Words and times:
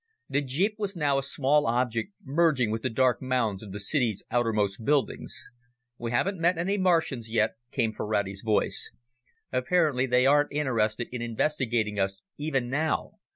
The 0.27 0.41
jeep 0.41 0.79
was 0.79 0.95
now 0.95 1.19
a 1.19 1.21
small 1.21 1.67
object 1.67 2.13
merging 2.23 2.71
with 2.71 2.81
the 2.81 2.89
dark 2.89 3.21
mounds 3.21 3.61
of 3.61 3.71
the 3.71 3.79
city's 3.79 4.23
outermost 4.31 4.83
buildings. 4.83 5.51
"We 5.99 6.09
haven't 6.09 6.39
met 6.39 6.57
any 6.57 6.79
Martians 6.79 7.29
yet," 7.29 7.51
came 7.71 7.91
Ferrari's 7.91 8.41
voice. 8.43 8.95
"Apparently 9.51 10.07
they 10.07 10.25
aren't 10.25 10.51
interested 10.51 11.07
in 11.11 11.21
investigating 11.21 11.99
us 11.99 12.23
even 12.39 12.67
now. 12.67 13.19